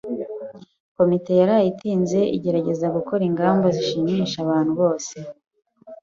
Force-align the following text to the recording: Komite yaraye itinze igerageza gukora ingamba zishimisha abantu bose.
Komite 0.97 1.31
yaraye 1.39 1.67
itinze 1.73 2.19
igerageza 2.37 2.85
gukora 2.95 3.21
ingamba 3.29 3.67
zishimisha 3.75 4.37
abantu 4.45 4.71
bose. 4.81 5.15